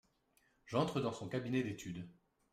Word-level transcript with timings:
J’entre 0.65 0.99
dans 0.99 1.11
son 1.11 1.29
cabinet 1.29 1.61
d’étude… 1.61 2.09